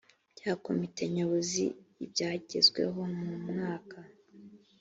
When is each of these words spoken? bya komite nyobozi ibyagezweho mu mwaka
bya 0.37 0.53
komite 0.65 1.01
nyobozi 1.15 1.63
ibyagezweho 2.03 2.99
mu 3.17 3.29
mwaka 3.49 3.97